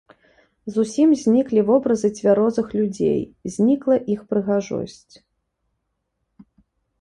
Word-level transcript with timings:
Зусім 0.75 1.09
зніклі 1.23 1.61
вобразы 1.67 2.09
цвярозых 2.19 2.67
людзей, 2.79 3.21
знікла 3.57 3.95
іх 4.15 4.25
прыгажосць. 4.33 5.13